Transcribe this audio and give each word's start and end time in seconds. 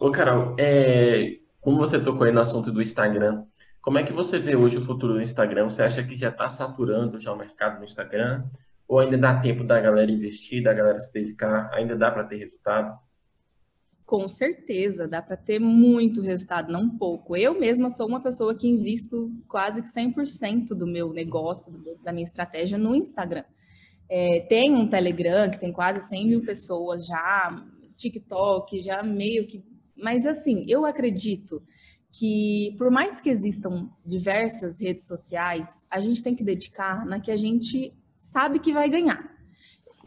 Ô, 0.00 0.10
Carol, 0.10 0.54
é, 0.58 1.38
como 1.60 1.78
você 1.78 1.98
tocou 1.98 2.24
aí 2.24 2.32
no 2.32 2.40
assunto 2.40 2.70
do 2.70 2.80
Instagram, 2.80 3.44
como 3.80 3.98
é 3.98 4.04
que 4.04 4.12
você 4.12 4.38
vê 4.38 4.54
hoje 4.54 4.78
o 4.78 4.84
futuro 4.84 5.14
do 5.14 5.22
Instagram? 5.22 5.64
Você 5.64 5.82
acha 5.82 6.04
que 6.04 6.16
já 6.16 6.28
está 6.28 6.48
saturando 6.48 7.18
já 7.18 7.32
o 7.32 7.38
mercado 7.38 7.78
no 7.78 7.84
Instagram? 7.84 8.44
Ou 8.86 9.00
ainda 9.00 9.18
dá 9.18 9.40
tempo 9.40 9.64
da 9.64 9.80
galera 9.80 10.10
investir, 10.10 10.62
da 10.62 10.72
galera 10.72 11.00
se 11.00 11.12
dedicar? 11.12 11.70
Ainda 11.74 11.96
dá 11.96 12.10
para 12.10 12.24
ter 12.24 12.36
resultado? 12.36 12.98
Com 14.06 14.26
certeza, 14.26 15.06
dá 15.06 15.20
para 15.20 15.36
ter 15.36 15.58
muito 15.58 16.22
resultado, 16.22 16.72
não 16.72 16.88
pouco. 16.88 17.36
Eu 17.36 17.58
mesma 17.58 17.90
sou 17.90 18.06
uma 18.06 18.22
pessoa 18.22 18.54
que 18.54 18.66
invisto 18.66 19.30
quase 19.46 19.82
que 19.82 19.88
100% 19.88 20.68
do 20.68 20.86
meu 20.86 21.12
negócio, 21.12 21.70
da 22.02 22.10
minha 22.10 22.24
estratégia 22.24 22.78
no 22.78 22.94
Instagram. 22.94 23.44
É, 24.08 24.40
tem 24.48 24.72
um 24.72 24.88
Telegram 24.88 25.50
que 25.50 25.60
tem 25.60 25.70
quase 25.70 26.00
100 26.08 26.26
mil 26.26 26.42
pessoas 26.42 27.06
já, 27.06 27.62
TikTok 27.96 28.82
já 28.82 29.02
meio 29.02 29.46
que. 29.46 29.62
Mas 30.02 30.26
assim, 30.26 30.64
eu 30.68 30.86
acredito 30.86 31.62
que 32.10 32.74
por 32.78 32.90
mais 32.90 33.20
que 33.20 33.28
existam 33.28 33.88
diversas 34.04 34.80
redes 34.80 35.06
sociais, 35.06 35.84
a 35.90 36.00
gente 36.00 36.22
tem 36.22 36.34
que 36.34 36.44
dedicar 36.44 37.04
na 37.04 37.20
que 37.20 37.30
a 37.30 37.36
gente 37.36 37.92
sabe 38.16 38.58
que 38.58 38.72
vai 38.72 38.88
ganhar. 38.88 39.36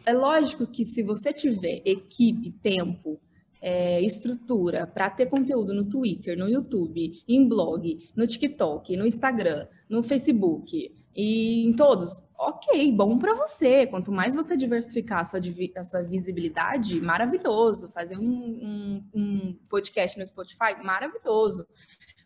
É 0.04 0.12
lógico 0.12 0.66
que 0.66 0.84
se 0.84 1.02
você 1.02 1.32
tiver 1.32 1.80
equipe, 1.84 2.50
tempo, 2.62 3.20
é, 3.60 4.00
estrutura 4.02 4.86
para 4.86 5.08
ter 5.08 5.26
conteúdo 5.26 5.72
no 5.72 5.84
Twitter, 5.84 6.36
no 6.36 6.48
YouTube, 6.48 7.22
em 7.28 7.48
blog, 7.48 8.10
no 8.16 8.26
TikTok, 8.26 8.96
no 8.96 9.06
Instagram, 9.06 9.68
no 9.88 10.02
Facebook 10.02 10.92
e 11.14 11.64
em 11.64 11.72
todos, 11.72 12.20
ok, 12.48 12.92
bom 12.92 13.18
para 13.18 13.34
você. 13.34 13.86
Quanto 13.86 14.10
mais 14.10 14.34
você 14.34 14.56
diversificar 14.56 15.20
a 15.20 15.24
sua, 15.24 15.40
a 15.76 15.84
sua 15.84 16.02
visibilidade, 16.02 17.00
maravilhoso. 17.00 17.88
Fazer 17.90 18.18
um, 18.18 18.24
um, 18.24 19.04
um, 19.14 19.58
podcast 19.68 20.18
no 20.18 20.26
Spotify, 20.26 20.74
maravilhoso. 20.82 21.66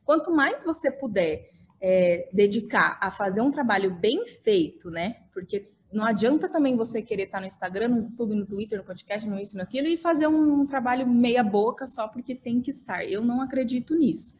Quanto 0.05 0.30
mais 0.30 0.65
você 0.65 0.91
puder 0.91 1.51
é, 1.80 2.30
dedicar 2.32 2.99
a 3.01 3.10
fazer 3.10 3.43
um 3.43 3.51
trabalho 3.51 3.95
bem 3.95 4.24
feito, 4.27 4.90
né? 4.90 5.16
Porque 5.35 5.68
não 5.93 6.05
adianta 6.05 6.49
também 6.49 6.77
você 6.77 7.02
querer 7.02 7.24
estar 7.24 7.40
no 7.40 7.46
Instagram, 7.46 7.88
no 7.88 7.99
YouTube, 7.99 8.35
no 8.35 8.46
Twitter, 8.46 8.79
no 8.79 8.85
podcast, 8.85 9.29
no 9.29 9.38
isso, 9.38 9.57
naquilo 9.59 9.87
e 9.87 9.99
fazer 9.99 10.27
um, 10.27 10.62
um 10.62 10.66
trabalho 10.66 11.07
meia 11.07 11.45
boca 11.45 11.87
só 11.87 12.09
porque 12.09 12.35
tem 12.35 12.62
que 12.62 12.71
estar. 12.71 13.05
Eu 13.05 13.23
não 13.23 13.43
acredito 13.43 13.95
nisso. 13.95 14.35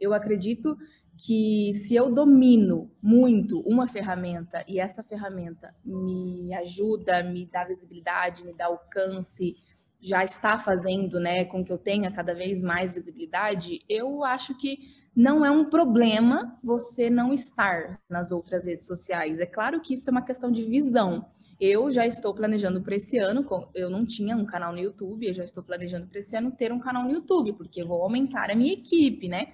Eu 0.00 0.12
acredito 0.12 0.76
que 1.24 1.72
se 1.72 1.94
eu 1.94 2.12
domino 2.12 2.90
muito 3.00 3.60
uma 3.60 3.86
ferramenta 3.86 4.64
e 4.66 4.80
essa 4.80 5.04
ferramenta 5.04 5.72
me 5.84 6.52
ajuda, 6.54 7.22
me 7.22 7.46
dá 7.46 7.64
visibilidade, 7.64 8.44
me 8.44 8.52
dá 8.52 8.66
alcance, 8.66 9.54
já 10.00 10.24
está 10.24 10.58
fazendo, 10.58 11.20
né, 11.20 11.44
com 11.44 11.64
que 11.64 11.72
eu 11.72 11.78
tenha 11.78 12.10
cada 12.10 12.34
vez 12.34 12.60
mais 12.60 12.92
visibilidade, 12.92 13.80
eu 13.88 14.24
acho 14.24 14.56
que 14.58 14.78
não 15.14 15.44
é 15.44 15.50
um 15.50 15.66
problema 15.66 16.58
você 16.60 17.08
não 17.08 17.32
estar 17.32 18.00
nas 18.10 18.32
outras 18.32 18.64
redes 18.64 18.86
sociais. 18.88 19.38
É 19.38 19.46
claro 19.46 19.80
que 19.80 19.94
isso 19.94 20.10
é 20.10 20.12
uma 20.12 20.24
questão 20.24 20.50
de 20.50 20.64
visão. 20.64 21.26
Eu 21.60 21.92
já 21.92 22.04
estou 22.04 22.34
planejando 22.34 22.82
para 22.82 22.96
esse 22.96 23.18
ano, 23.18 23.46
eu 23.76 23.88
não 23.88 24.04
tinha 24.04 24.36
um 24.36 24.44
canal 24.44 24.72
no 24.72 24.80
YouTube, 24.80 25.28
eu 25.28 25.34
já 25.34 25.44
estou 25.44 25.62
planejando 25.62 26.08
para 26.08 26.18
esse 26.18 26.34
ano 26.34 26.50
ter 26.50 26.72
um 26.72 26.80
canal 26.80 27.04
no 27.04 27.12
YouTube, 27.12 27.52
porque 27.52 27.80
eu 27.80 27.86
vou 27.86 28.02
aumentar 28.02 28.50
a 28.50 28.56
minha 28.56 28.72
equipe, 28.72 29.28
né? 29.28 29.52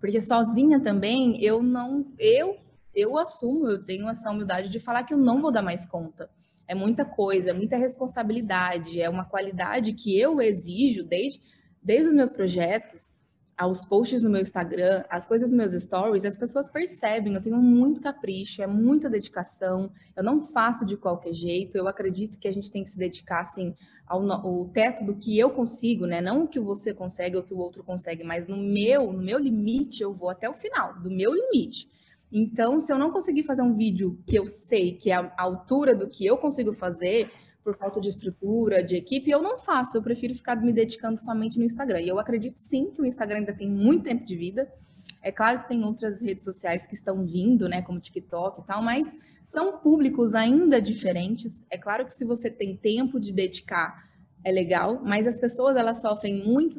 Porque 0.00 0.20
sozinha 0.20 0.80
também 0.80 1.42
eu 1.42 1.62
não, 1.62 2.06
eu 2.18 2.58
eu 2.94 3.18
assumo, 3.18 3.68
eu 3.68 3.84
tenho 3.84 4.08
essa 4.08 4.30
humildade 4.30 4.70
de 4.70 4.80
falar 4.80 5.04
que 5.04 5.12
eu 5.12 5.18
não 5.18 5.42
vou 5.42 5.52
dar 5.52 5.60
mais 5.60 5.84
conta. 5.84 6.30
É 6.66 6.74
muita 6.74 7.04
coisa, 7.04 7.50
é 7.50 7.52
muita 7.52 7.76
responsabilidade, 7.76 9.00
é 9.00 9.08
uma 9.08 9.26
qualidade 9.26 9.92
que 9.92 10.18
eu 10.18 10.40
exijo 10.40 11.04
desde 11.04 11.40
desde 11.82 12.08
os 12.08 12.14
meus 12.14 12.32
projetos, 12.32 13.14
aos 13.56 13.84
posts 13.86 14.22
no 14.22 14.28
meu 14.28 14.42
Instagram, 14.42 15.02
as 15.08 15.24
coisas 15.24 15.50
nos 15.50 15.56
meus 15.56 15.82
stories, 15.82 16.26
as 16.26 16.36
pessoas 16.36 16.68
percebem, 16.68 17.34
eu 17.34 17.40
tenho 17.40 17.56
muito 17.56 18.02
capricho, 18.02 18.62
é 18.62 18.66
muita 18.66 19.08
dedicação, 19.08 19.90
eu 20.14 20.22
não 20.22 20.44
faço 20.44 20.84
de 20.84 20.96
qualquer 20.96 21.32
jeito, 21.32 21.76
eu 21.76 21.88
acredito 21.88 22.38
que 22.38 22.46
a 22.46 22.52
gente 22.52 22.70
tem 22.70 22.84
que 22.84 22.90
se 22.90 22.98
dedicar, 22.98 23.40
assim, 23.40 23.74
ao, 24.06 24.30
ao 24.30 24.66
teto 24.66 25.04
do 25.04 25.14
que 25.14 25.38
eu 25.38 25.48
consigo, 25.50 26.04
né, 26.04 26.20
não 26.20 26.44
o 26.44 26.48
que 26.48 26.60
você 26.60 26.92
consegue 26.92 27.36
ou 27.36 27.42
o 27.42 27.44
que 27.46 27.54
o 27.54 27.58
outro 27.58 27.82
consegue, 27.82 28.22
mas 28.22 28.46
no 28.46 28.58
meu, 28.58 29.10
no 29.10 29.22
meu 29.22 29.38
limite 29.38 30.02
eu 30.02 30.12
vou 30.12 30.28
até 30.28 30.48
o 30.50 30.54
final, 30.54 31.00
do 31.00 31.10
meu 31.10 31.32
limite. 31.32 31.88
Então, 32.30 32.78
se 32.78 32.92
eu 32.92 32.98
não 32.98 33.10
conseguir 33.10 33.44
fazer 33.44 33.62
um 33.62 33.74
vídeo 33.74 34.18
que 34.26 34.36
eu 34.36 34.46
sei 34.46 34.92
que 34.92 35.10
é 35.10 35.14
a 35.14 35.32
altura 35.38 35.94
do 35.94 36.08
que 36.08 36.26
eu 36.26 36.36
consigo 36.36 36.72
fazer, 36.74 37.30
por 37.66 37.76
falta 37.76 38.00
de 38.00 38.08
estrutura, 38.08 38.80
de 38.80 38.94
equipe, 38.94 39.28
eu 39.28 39.42
não 39.42 39.58
faço. 39.58 39.96
Eu 39.96 40.02
prefiro 40.02 40.32
ficar 40.36 40.54
me 40.54 40.72
dedicando 40.72 41.18
somente 41.18 41.58
no 41.58 41.64
Instagram. 41.64 42.00
E 42.00 42.06
eu 42.06 42.16
acredito 42.16 42.58
sim 42.58 42.92
que 42.92 43.02
o 43.02 43.04
Instagram 43.04 43.38
ainda 43.38 43.52
tem 43.52 43.68
muito 43.68 44.04
tempo 44.04 44.24
de 44.24 44.36
vida. 44.36 44.72
É 45.20 45.32
claro 45.32 45.62
que 45.62 45.68
tem 45.70 45.84
outras 45.84 46.22
redes 46.22 46.44
sociais 46.44 46.86
que 46.86 46.94
estão 46.94 47.26
vindo, 47.26 47.68
né, 47.68 47.82
como 47.82 47.98
TikTok 47.98 48.60
e 48.60 48.64
tal, 48.64 48.80
mas 48.80 49.12
são 49.44 49.78
públicos 49.78 50.36
ainda 50.36 50.80
diferentes. 50.80 51.66
É 51.68 51.76
claro 51.76 52.06
que 52.06 52.14
se 52.14 52.24
você 52.24 52.48
tem 52.48 52.76
tempo 52.76 53.18
de 53.18 53.32
dedicar, 53.32 54.08
é 54.46 54.52
legal, 54.52 55.00
mas 55.02 55.26
as 55.26 55.40
pessoas 55.40 55.76
elas 55.76 56.00
sofrem 56.00 56.44
muito 56.46 56.76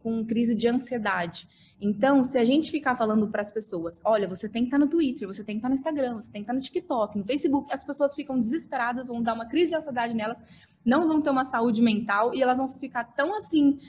com 0.00 0.24
crise 0.24 0.54
de 0.54 0.68
ansiedade. 0.68 1.48
Então, 1.80 2.22
se 2.22 2.38
a 2.38 2.44
gente 2.44 2.70
ficar 2.70 2.96
falando 2.96 3.26
para 3.26 3.40
as 3.40 3.50
pessoas, 3.50 4.00
olha, 4.04 4.28
você 4.28 4.48
tem 4.48 4.62
que 4.62 4.68
estar 4.68 4.78
tá 4.78 4.84
no 4.84 4.88
Twitter, 4.88 5.26
você 5.26 5.42
tem 5.42 5.56
que 5.56 5.58
estar 5.58 5.68
tá 5.68 5.74
no 5.74 5.74
Instagram, 5.74 6.14
você 6.14 6.30
tem 6.30 6.42
que 6.42 6.44
estar 6.44 6.52
tá 6.52 6.56
no 6.56 6.62
TikTok, 6.62 7.18
no 7.18 7.24
Facebook, 7.24 7.72
as 7.72 7.82
pessoas 7.82 8.14
ficam 8.14 8.38
desesperadas, 8.38 9.08
vão 9.08 9.20
dar 9.20 9.34
uma 9.34 9.46
crise 9.46 9.70
de 9.70 9.76
ansiedade 9.76 10.14
nelas, 10.14 10.38
não 10.84 11.08
vão 11.08 11.20
ter 11.20 11.30
uma 11.30 11.44
saúde 11.44 11.82
mental 11.82 12.32
e 12.32 12.40
elas 12.40 12.58
vão 12.58 12.68
ficar 12.68 13.02
tão 13.02 13.36
assim, 13.36 13.80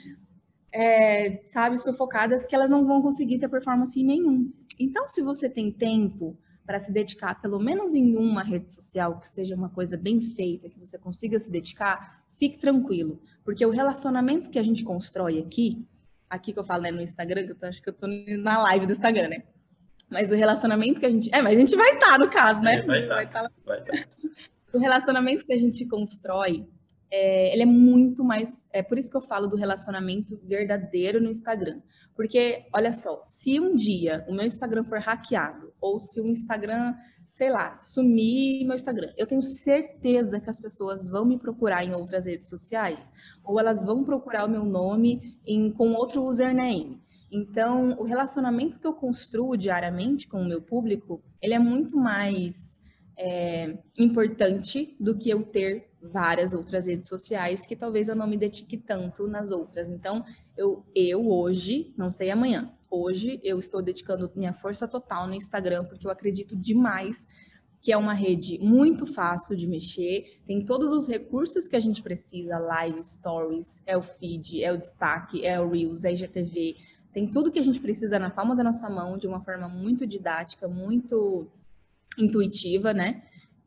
é, 0.72 1.40
sabe, 1.46 1.78
sufocadas 1.78 2.48
que 2.48 2.54
elas 2.54 2.68
não 2.68 2.84
vão 2.84 3.00
conseguir 3.00 3.38
ter 3.38 3.48
performance 3.48 4.02
nenhum. 4.02 4.52
Então, 4.76 5.08
se 5.08 5.22
você 5.22 5.48
tem 5.48 5.70
tempo 5.70 6.36
para 6.66 6.80
se 6.80 6.92
dedicar 6.92 7.40
pelo 7.40 7.60
menos 7.60 7.94
em 7.94 8.16
uma 8.16 8.42
rede 8.42 8.72
social, 8.74 9.20
que 9.20 9.28
seja 9.28 9.54
uma 9.54 9.68
coisa 9.68 9.96
bem 9.96 10.20
feita, 10.20 10.68
que 10.68 10.80
você 10.80 10.98
consiga 10.98 11.38
se 11.38 11.48
dedicar, 11.48 12.20
fique 12.40 12.58
tranquilo, 12.58 13.22
porque 13.44 13.64
o 13.64 13.70
relacionamento 13.70 14.50
que 14.50 14.58
a 14.58 14.62
gente 14.62 14.82
constrói 14.82 15.38
aqui 15.38 15.86
aqui 16.30 16.52
que 16.52 16.58
eu 16.58 16.64
falo 16.64 16.82
né, 16.82 16.92
no 16.92 17.02
Instagram, 17.02 17.44
que 17.44 17.50
eu 17.50 17.56
tô, 17.56 17.66
acho 17.66 17.82
que 17.82 17.88
eu 17.88 17.92
tô 17.92 18.06
na 18.06 18.62
live 18.62 18.86
do 18.86 18.92
Instagram, 18.92 19.28
né? 19.28 19.42
Mas 20.08 20.30
o 20.30 20.34
relacionamento 20.34 21.00
que 21.00 21.06
a 21.06 21.10
gente. 21.10 21.28
É, 21.34 21.42
mas 21.42 21.56
a 21.56 21.60
gente 21.60 21.76
vai 21.76 21.92
estar, 21.94 22.06
tá, 22.12 22.18
no 22.18 22.30
caso, 22.30 22.60
né? 22.60 22.76
É, 22.76 22.82
vai 22.82 23.24
estar. 23.24 23.42
Tá, 23.42 23.50
vai 23.66 23.82
tá. 23.82 23.92
O 24.72 24.78
relacionamento 24.78 25.44
que 25.44 25.52
a 25.52 25.58
gente 25.58 25.84
constrói, 25.84 26.64
é, 27.10 27.52
ele 27.52 27.62
é 27.62 27.66
muito 27.66 28.22
mais. 28.22 28.68
É 28.72 28.82
por 28.82 28.98
isso 28.98 29.10
que 29.10 29.16
eu 29.16 29.20
falo 29.20 29.48
do 29.48 29.56
relacionamento 29.56 30.40
verdadeiro 30.44 31.20
no 31.20 31.28
Instagram. 31.28 31.80
Porque, 32.14 32.66
olha 32.72 32.92
só, 32.92 33.20
se 33.24 33.58
um 33.58 33.74
dia 33.74 34.24
o 34.28 34.34
meu 34.34 34.46
Instagram 34.46 34.84
for 34.84 35.00
hackeado, 35.00 35.72
ou 35.80 35.98
se 35.98 36.20
o 36.20 36.26
Instagram 36.28 36.94
sei 37.30 37.50
lá, 37.50 37.78
sumir 37.78 38.64
meu 38.66 38.74
Instagram. 38.74 39.12
Eu 39.16 39.26
tenho 39.26 39.42
certeza 39.42 40.40
que 40.40 40.50
as 40.50 40.60
pessoas 40.60 41.08
vão 41.08 41.24
me 41.24 41.38
procurar 41.38 41.84
em 41.84 41.94
outras 41.94 42.26
redes 42.26 42.48
sociais 42.48 43.08
ou 43.44 43.58
elas 43.58 43.84
vão 43.84 44.02
procurar 44.04 44.46
o 44.46 44.50
meu 44.50 44.64
nome 44.64 45.38
em, 45.46 45.70
com 45.70 45.92
outro 45.92 46.22
username. 46.22 47.00
Então, 47.30 47.90
o 47.98 48.02
relacionamento 48.02 48.80
que 48.80 48.86
eu 48.86 48.92
construo 48.92 49.56
diariamente 49.56 50.26
com 50.26 50.42
o 50.42 50.44
meu 50.44 50.60
público, 50.60 51.22
ele 51.40 51.54
é 51.54 51.58
muito 51.60 51.96
mais 51.96 52.80
é, 53.16 53.78
importante 53.96 54.96
do 54.98 55.16
que 55.16 55.30
eu 55.30 55.44
ter 55.44 55.88
várias 56.02 56.54
outras 56.54 56.86
redes 56.86 57.08
sociais 57.08 57.64
que 57.64 57.76
talvez 57.76 58.08
eu 58.08 58.16
não 58.16 58.26
me 58.26 58.36
dedique 58.36 58.76
tanto 58.76 59.28
nas 59.28 59.52
outras. 59.52 59.88
Então, 59.88 60.24
eu, 60.56 60.84
eu 60.94 61.30
hoje, 61.30 61.94
não 61.96 62.10
sei 62.10 62.30
amanhã, 62.30 62.72
hoje 62.90 63.40
eu 63.42 63.58
estou 63.58 63.80
dedicando 63.80 64.30
minha 64.34 64.52
força 64.52 64.88
total 64.88 65.26
no 65.26 65.34
Instagram, 65.34 65.84
porque 65.84 66.06
eu 66.06 66.10
acredito 66.10 66.56
demais 66.56 67.26
que 67.80 67.92
é 67.92 67.96
uma 67.96 68.12
rede 68.12 68.58
muito 68.58 69.06
fácil 69.06 69.56
de 69.56 69.66
mexer, 69.66 70.42
tem 70.46 70.62
todos 70.64 70.92
os 70.92 71.08
recursos 71.08 71.66
que 71.66 71.74
a 71.74 71.80
gente 71.80 72.02
precisa, 72.02 72.58
live, 72.58 73.02
stories, 73.02 73.80
é 73.86 73.96
o 73.96 74.02
feed, 74.02 74.62
é 74.62 74.70
o 74.70 74.76
destaque, 74.76 75.46
é 75.46 75.58
o 75.58 75.70
Reels, 75.70 76.04
é 76.04 76.12
IGTV, 76.12 76.76
tem 77.12 77.30
tudo 77.30 77.50
que 77.50 77.58
a 77.58 77.62
gente 77.62 77.80
precisa 77.80 78.18
na 78.18 78.28
palma 78.28 78.54
da 78.54 78.62
nossa 78.62 78.88
mão, 78.90 79.16
de 79.16 79.26
uma 79.26 79.40
forma 79.40 79.66
muito 79.66 80.06
didática, 80.06 80.68
muito 80.68 81.50
intuitiva, 82.18 82.92
né? 82.92 83.22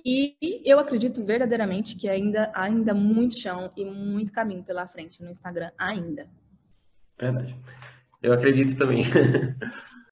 E 0.05 0.35
eu 0.65 0.79
acredito 0.79 1.23
verdadeiramente 1.23 1.95
que 1.95 2.09
ainda 2.09 2.51
ainda 2.53 2.93
muito 2.93 3.39
chão 3.39 3.71
e 3.75 3.85
muito 3.85 4.33
caminho 4.33 4.63
pela 4.63 4.85
frente 4.85 5.23
no 5.23 5.31
Instagram 5.31 5.71
ainda. 5.77 6.29
Verdade. 7.17 7.55
Eu 8.23 8.33
acredito 8.33 8.75
também. 8.75 9.03